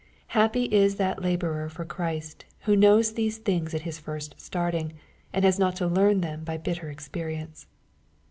Happy 0.29 0.63
is 0.63 0.95
that 0.95 1.21
laborer 1.21 1.69
for 1.69 1.85
Christ, 1.85 2.45
who 2.61 2.75
knows 2.75 3.13
these 3.13 3.37
things 3.37 3.75
at 3.75 3.81
his 3.83 3.99
first 3.99 4.33
starting, 4.41 4.93
and 5.31 5.45
has 5.45 5.59
not 5.59 5.75
to 5.75 5.85
learn 5.85 6.21
them 6.21 6.43
by 6.43 6.57
bitter 6.57 6.89
experience 6.89 7.67